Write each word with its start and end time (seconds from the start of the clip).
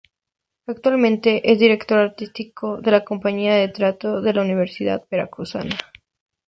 Actualmente 0.65 1.51
es 1.51 1.59
director 1.59 1.99
artístico 1.99 2.81
de 2.81 2.89
la 2.89 3.03
Compañía 3.05 3.53
de 3.53 3.67
Teatro 3.67 4.19
de 4.19 4.33
la 4.33 4.41
Universidad 4.41 5.05
Veracruzana. 5.11 5.77